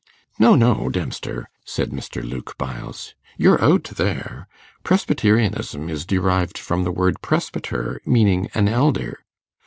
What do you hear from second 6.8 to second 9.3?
the word presbyter, meaning an elder.